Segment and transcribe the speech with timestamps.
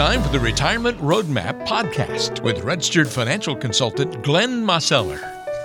[0.00, 5.20] time for the Retirement Roadmap podcast with registered financial consultant Glenn Mosseller.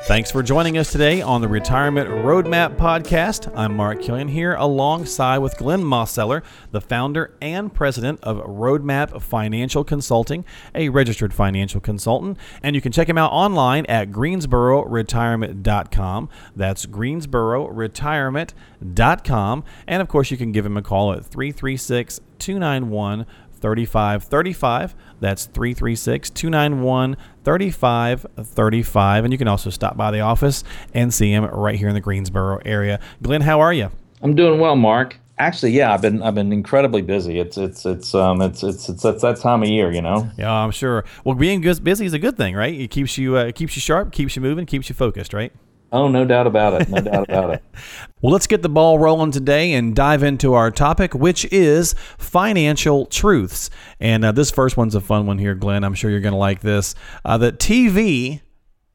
[0.08, 3.50] Thanks for joining us today on the Retirement Roadmap podcast.
[3.56, 9.86] I'm Mark Killian here alongside with Glenn Mosseller, the founder and president of Roadmap Financial
[9.86, 10.44] Consulting,
[10.76, 12.38] a registered financial consultant.
[12.62, 16.30] And you can check him out online at greensbororetirement.com.
[16.56, 19.64] That's greensbororetirement.com.
[19.88, 23.26] And of course, you can give him a call at 336 291
[23.60, 24.96] 3535.
[25.20, 29.24] That's 336 291 3535.
[29.24, 32.02] And you can also stop by the office and see him right here in the
[32.02, 33.00] Greensboro area.
[33.22, 33.92] Glenn, how are you?
[34.22, 35.20] I'm doing well, Mark.
[35.38, 37.40] Actually, yeah, I've been I've been incredibly busy.
[37.40, 40.30] It's it's it's um it's it's it's, it's that time of year, you know.
[40.38, 41.04] Yeah, I'm sure.
[41.26, 42.74] Well, being busy is a good thing, right?
[42.74, 45.52] It keeps you uh, it keeps you sharp, keeps you moving, keeps you focused, right?
[45.92, 46.90] Oh, no doubt about it.
[46.90, 47.64] No doubt about it.
[48.22, 53.06] Well, let's get the ball rolling today and dive into our topic, which is financial
[53.06, 53.70] truths.
[54.00, 55.84] And uh, this first one's a fun one here, Glenn.
[55.84, 56.96] I'm sure you're going to like this.
[57.24, 58.42] Uh, that TV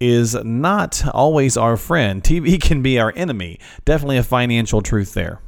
[0.00, 2.24] is not always our friend.
[2.24, 3.60] TV can be our enemy.
[3.84, 5.40] Definitely a financial truth there.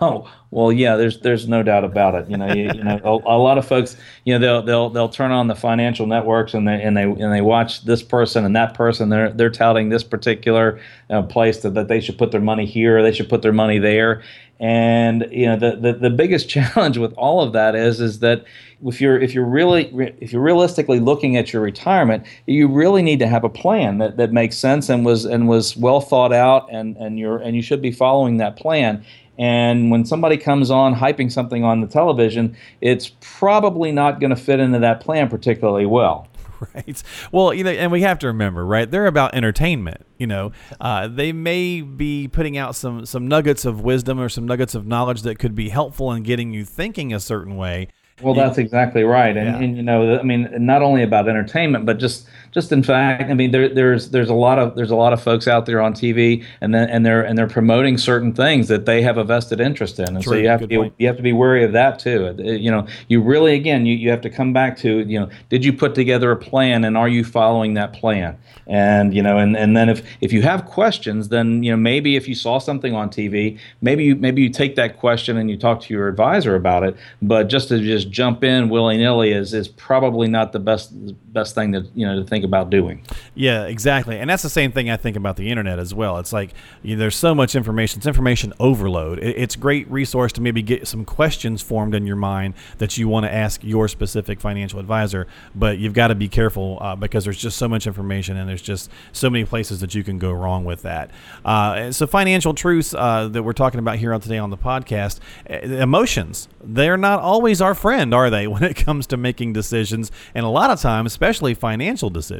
[0.00, 0.96] Oh well, yeah.
[0.96, 2.30] There's there's no doubt about it.
[2.30, 5.08] You know, you, you know, a, a, lot of folks, you know, they'll they'll they'll
[5.08, 8.54] turn on the financial networks and they and they and they watch this person and
[8.56, 9.08] that person.
[9.08, 13.02] They're they're touting this particular uh, place that, that they should put their money here,
[13.02, 14.22] they should put their money there.
[14.58, 18.44] And you know, the, the the biggest challenge with all of that is is that
[18.84, 19.86] if you're if you're really
[20.20, 24.16] if you're realistically looking at your retirement, you really need to have a plan that,
[24.16, 27.62] that makes sense and was and was well thought out and and you're and you
[27.62, 29.04] should be following that plan
[29.38, 34.36] and when somebody comes on hyping something on the television, it's probably not going to
[34.36, 36.28] fit into that plan particularly well.
[36.74, 37.02] Right.
[37.32, 38.90] Well, you know, and we have to remember, right?
[38.90, 40.06] They're about entertainment.
[40.16, 44.46] You know, uh, they may be putting out some some nuggets of wisdom or some
[44.46, 47.88] nuggets of knowledge that could be helpful in getting you thinking a certain way.
[48.22, 49.58] Well, that's exactly right, and, yeah.
[49.58, 53.34] and you know, I mean, not only about entertainment, but just just in fact, I
[53.34, 55.92] mean, there, there's there's a lot of there's a lot of folks out there on
[55.92, 59.60] TV, and then and they're and they're promoting certain things that they have a vested
[59.60, 60.32] interest in, and True.
[60.32, 62.34] so you have to be, you have to be wary of that too.
[62.38, 65.28] Uh, you know, you really again, you, you have to come back to you know,
[65.50, 68.38] did you put together a plan, and are you following that plan?
[68.66, 72.16] And you know, and, and then if if you have questions, then you know maybe
[72.16, 75.58] if you saw something on TV, maybe you maybe you take that question and you
[75.58, 76.96] talk to your advisor about it.
[77.20, 80.90] But just to just jump in willy nilly is is probably not the best
[81.34, 83.02] best thing to you know to think about doing.
[83.34, 84.18] Yeah, exactly.
[84.18, 86.18] And that's the same thing I think about the internet as well.
[86.18, 87.98] It's like you know, there's so much information.
[87.98, 89.18] It's information overload.
[89.18, 92.96] It, it's a great resource to maybe get some questions formed in your mind that
[92.96, 95.26] you want to ask your specific financial advisor.
[95.54, 98.62] But you've got to be careful uh, because there's just so much information and there's
[98.62, 101.10] just so many places that you can go wrong with that.
[101.44, 105.20] Uh, so financial truths uh, that we're talking about here on today on the podcast,
[105.46, 106.48] eh, emotions.
[106.62, 110.10] They're not always our friend, are they, when it comes to making decisions?
[110.34, 112.35] And a lot of times, especially financial decisions.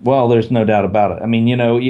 [0.00, 1.22] Well, there's no doubt about it.
[1.22, 1.80] I mean, you know,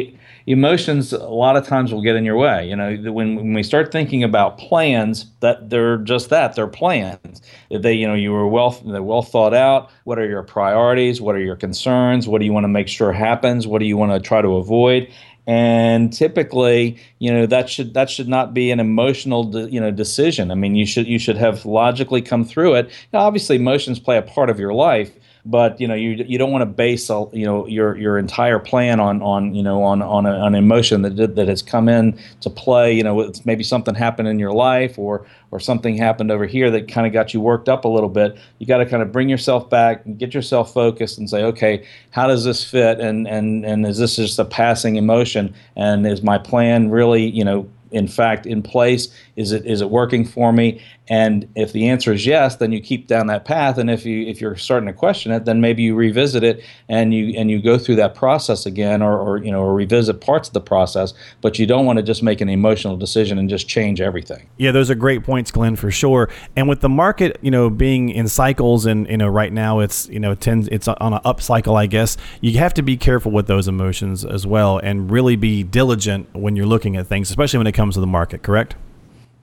[0.47, 2.69] emotions a lot of times will get in your way.
[2.69, 7.43] You know, when, when we start thinking about plans, that they're just that they're plans.
[7.71, 9.91] They, you know, you were well they're well thought out.
[10.05, 11.21] What are your priorities?
[11.21, 12.29] What are your concerns?
[12.29, 13.67] What do you want to make sure happens?
[13.67, 15.13] What do you want to try to avoid?
[15.49, 19.93] and typically you know that should that should not be an emotional de, you know
[19.93, 24.01] decision i mean you should you should have logically come through it now, obviously emotions
[24.01, 25.13] play a part of your life
[25.47, 28.99] but you know you you don't want to base you know your your entire plan
[28.99, 32.93] on on you know on on an emotion that that has come in to play
[32.93, 36.89] you know maybe something happened in your life or or something happened over here that
[36.89, 38.37] kind of got you worked up a little bit.
[38.59, 41.87] You got to kind of bring yourself back and get yourself focused and say okay
[42.11, 42.99] how does this fit?
[42.99, 45.55] And and and is this just a passing emotion?
[45.77, 49.09] And is my plan really you know in fact in place?
[49.37, 50.83] Is it is it working for me?
[51.09, 53.79] And if the answer is yes, then you keep down that path.
[53.79, 57.13] And if you if you're starting to question it, then maybe you revisit it and
[57.13, 60.49] you and you go through that process again, or, or you know, or revisit parts
[60.49, 61.13] of the process.
[61.43, 64.49] But you don't want to just make an emotional decision and just change everything.
[64.57, 66.31] Yeah, those are great points, Glenn, for sure.
[66.57, 70.09] And with the market, you know, being in cycles, and you know, right now it's
[70.09, 72.17] you know tends it's on an up cycle, I guess.
[72.41, 76.57] You have to be careful with those emotions as well, and really be diligent when
[76.57, 78.43] you're looking at things, especially when it comes to the market.
[78.43, 78.77] Correct?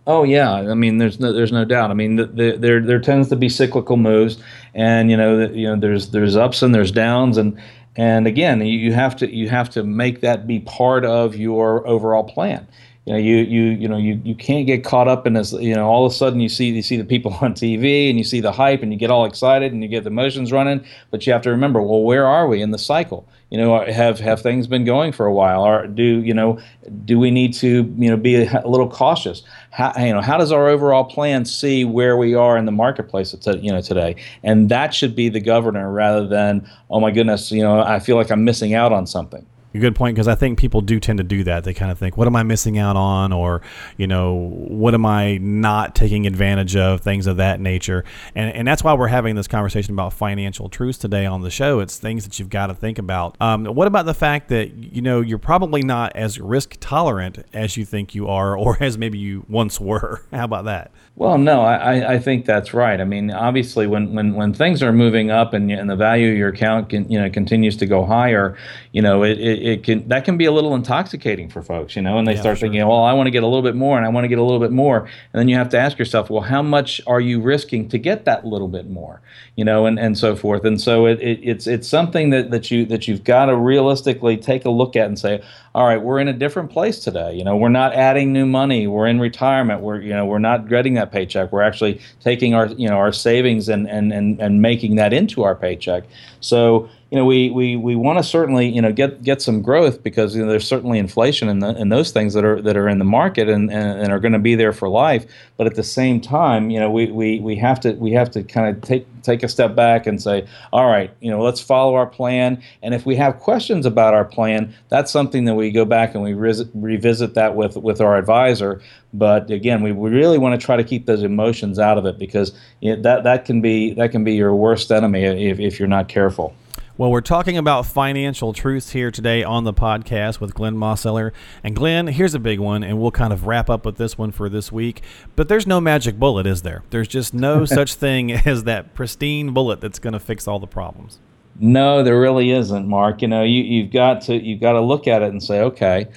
[0.05, 1.89] Oh yeah, I mean, there's no, there's no doubt.
[1.89, 4.37] I mean, the, the, there there tends to be cyclical moves,
[4.73, 7.57] and you know, the, you know, there's there's ups and there's downs, and
[7.95, 12.23] and again, you have to you have to make that be part of your overall
[12.23, 12.67] plan.
[13.05, 15.75] You know you you you know you you can't get caught up in this you
[15.75, 18.23] know all of a sudden you see you see the people on TV and you
[18.23, 21.25] see the hype and you get all excited and you get the emotions running but
[21.27, 23.27] you have to remember well where are we in the cycle?
[23.49, 25.63] You know have have things been going for a while?
[25.63, 26.59] Or do you know
[27.05, 29.43] do we need to you know be a, little cautious?
[29.71, 33.35] How you know how does our overall plan see where we are in the marketplace
[33.61, 34.15] you know today?
[34.43, 38.15] And that should be the governor rather than oh my goodness you know I feel
[38.15, 41.17] like I'm missing out on something a good point because I think people do tend
[41.17, 41.63] to do that.
[41.63, 43.61] They kind of think, "What am I missing out on?" or
[43.97, 48.03] you know, "What am I not taking advantage of?" Things of that nature,
[48.35, 51.79] and and that's why we're having this conversation about financial truths today on the show.
[51.79, 53.35] It's things that you've got to think about.
[53.41, 57.77] Um, what about the fact that you know you're probably not as risk tolerant as
[57.77, 60.23] you think you are, or as maybe you once were?
[60.31, 60.91] How about that?
[61.15, 62.99] Well, no, I, I think that's right.
[62.99, 66.37] I mean, obviously, when, when, when things are moving up and, and the value of
[66.37, 68.57] your account can, you know continues to go higher,
[68.93, 72.01] you know, it, it, it can that can be a little intoxicating for folks, you
[72.01, 72.67] know, and they yeah, start sure.
[72.67, 74.37] thinking, well, I want to get a little bit more and I want to get
[74.37, 77.21] a little bit more, and then you have to ask yourself, well, how much are
[77.21, 79.21] you risking to get that little bit more,
[79.55, 82.71] you know, and, and so forth, and so it, it it's it's something that, that
[82.71, 85.41] you that you've got to realistically take a look at and say,
[85.75, 87.33] all right, we're in a different place today.
[87.33, 88.85] You know, we're not adding new money.
[88.85, 89.81] We're in retirement.
[89.81, 91.51] We're you know we're not getting that paycheck.
[91.51, 95.43] We're actually taking our you know our savings and and and, and making that into
[95.43, 96.03] our paycheck.
[96.41, 100.01] So you know, we we, we want to certainly you know get get some growth
[100.01, 102.89] because you know, there's certainly inflation in the in those things that are that are
[102.89, 105.27] in the market and, and, and are going to be there for life.
[105.55, 108.41] But at the same time, you know, we, we, we have to we have to
[108.41, 111.93] kind of take take a step back and say, all right, you know, let's follow
[111.93, 112.59] our plan.
[112.81, 116.23] And if we have questions about our plan, that's something that we go back and
[116.23, 118.81] we revisit, revisit that with with our advisor.
[119.13, 122.17] But again, we, we really want to try to keep those emotions out of it
[122.17, 125.87] because know, that that can be that can be your worst enemy if, if you're
[125.87, 126.55] not careful.
[126.95, 131.31] Well, we're talking about financial truths here today on the podcast with Glenn Mosseller.
[131.63, 134.31] And Glenn, here's a big one, and we'll kind of wrap up with this one
[134.31, 135.01] for this week.
[135.35, 136.83] But there's no magic bullet, is there?
[136.91, 140.67] There's just no such thing as that pristine bullet that's going to fix all the
[140.67, 141.19] problems.
[141.59, 143.21] No, there really isn't, Mark.
[143.21, 146.07] You know, you, you've got to you've got to look at it and say, okay,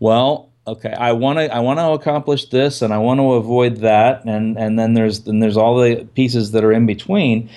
[0.00, 3.78] well, okay, I want to I want to accomplish this, and I want to avoid
[3.78, 7.48] that, and and then there's then there's all the pieces that are in between.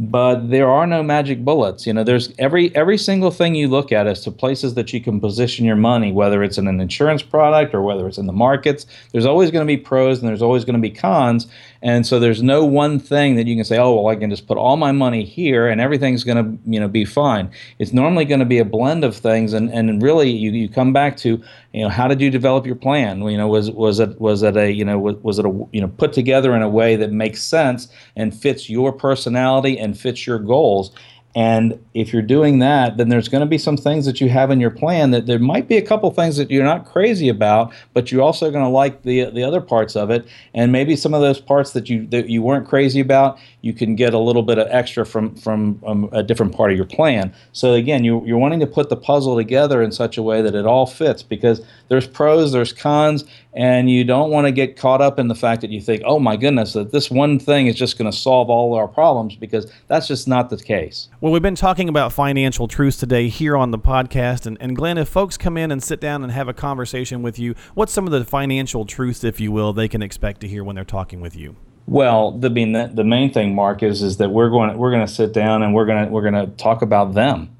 [0.00, 1.84] But there are no magic bullets.
[1.84, 5.00] You know there's every every single thing you look at as to places that you
[5.00, 8.32] can position your money whether it's in an insurance product or whether it's in the
[8.32, 8.86] markets.
[9.10, 11.48] There's always going to be pros and there's always going to be cons
[11.82, 14.48] and so there's no one thing that you can say, oh, well, I can just
[14.48, 17.50] put all my money here and everything's going to, you know, be fine.
[17.78, 20.92] It's normally going to be a blend of things, and, and really you, you come
[20.92, 21.40] back to,
[21.72, 23.22] you know, how did you develop your plan?
[23.22, 25.80] You know, was was it was it a you know was, was it a you
[25.80, 30.26] know put together in a way that makes sense and fits your personality and fits
[30.26, 30.90] your goals?
[31.34, 34.50] And if you're doing that, then there's going to be some things that you have
[34.50, 37.72] in your plan that there might be a couple things that you're not crazy about,
[37.92, 40.26] but you're also going to like the the other parts of it.
[40.54, 43.94] And maybe some of those parts that you that you weren't crazy about, you can
[43.94, 47.32] get a little bit of extra from from um, a different part of your plan.
[47.52, 50.54] So again, you you're wanting to put the puzzle together in such a way that
[50.54, 55.00] it all fits because there's pros, there's cons, and you don't want to get caught
[55.00, 57.74] up in the fact that you think, oh my goodness, that this one thing is
[57.74, 61.08] just going to solve all our problems because that's just not the case.
[61.20, 64.46] Well, we've been talking about financial truths today here on the podcast.
[64.46, 67.38] And, and Glenn, if folks come in and sit down and have a conversation with
[67.38, 70.62] you, what's some of the financial truths, if you will, they can expect to hear
[70.62, 71.56] when they're talking with you?
[71.86, 74.90] Well, the, I mean, the, the main thing, Mark, is is that we're going we're
[74.90, 77.56] going to sit down and we're going to we're going to talk about them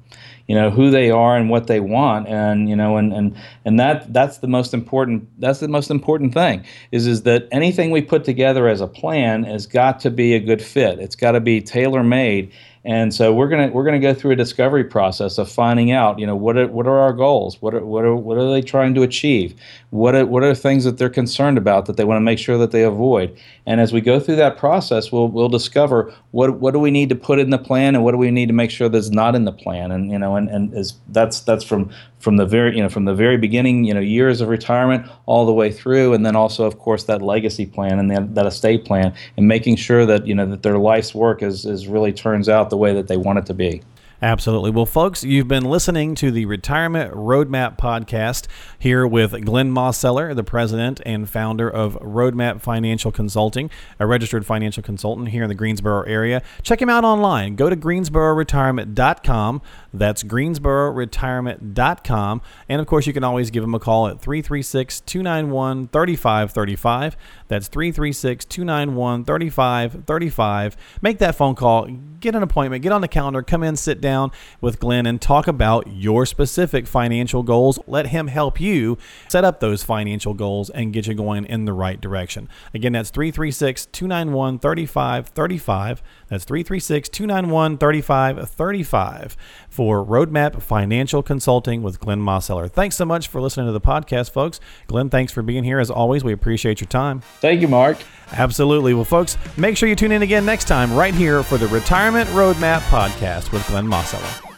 [0.49, 2.27] you know who they are and what they want.
[2.27, 6.33] And you know and and and that that's the most important that's the most important
[6.33, 10.33] thing is is that anything we put together as a plan has got to be
[10.33, 10.97] a good fit.
[10.99, 12.51] It's got to be tailor made
[12.85, 16.25] and so we're gonna we're gonna go through a discovery process of finding out, you
[16.25, 17.61] know, what are what are our goals?
[17.61, 19.53] What are what are what are they trying to achieve?
[19.89, 22.57] What are what are things that they're concerned about that they want to make sure
[22.57, 23.37] that they avoid?
[23.65, 27.09] And as we go through that process, we'll we'll discover what what do we need
[27.09, 29.35] to put in the plan and what do we need to make sure that's not
[29.35, 29.91] in the plan.
[29.91, 33.05] And you know, and and is that's that's from from the very you know from
[33.05, 36.65] the very beginning you know years of retirement all the way through and then also
[36.65, 40.35] of course that legacy plan and that, that estate plan and making sure that you
[40.35, 43.39] know that their life's work is is really turns out the way that they want
[43.39, 43.81] it to be
[44.21, 44.71] Absolutely.
[44.71, 48.47] Well, folks, you've been listening to the Retirement Roadmap podcast
[48.77, 54.83] here with Glenn Mosseller, the president and founder of Roadmap Financial Consulting, a registered financial
[54.83, 56.41] consultant here in the Greensboro area.
[56.63, 57.55] Check him out online.
[57.55, 59.61] Go to greensbororetirement.com.
[59.93, 62.41] That's greensbororetirement.com.
[62.67, 67.15] And of course, you can always give him a call at 336 291 3535.
[67.47, 70.75] That's 336 291 3535.
[71.01, 71.87] Make that phone call,
[72.19, 75.21] get an appointment, get on the calendar, come in, sit down down with Glenn and
[75.21, 77.77] talk about your specific financial goals.
[77.85, 78.97] Let him help you
[79.27, 82.49] set up those financial goals and get you going in the right direction.
[82.73, 86.01] Again, that's 336 291 3535.
[86.27, 89.37] That's 336 291 3535
[89.69, 92.69] for Roadmap Financial Consulting with Glenn Mosseller.
[92.71, 94.59] Thanks so much for listening to the podcast, folks.
[94.87, 95.79] Glenn, thanks for being here.
[95.79, 97.21] As always, we appreciate your time.
[97.41, 97.97] Thank you, Mark.
[98.31, 98.93] Absolutely.
[98.93, 102.29] Well, folks, make sure you tune in again next time right here for the Retirement
[102.29, 103.98] Roadmap podcast with Glenn Mosseller.
[103.99, 104.48] 朝は。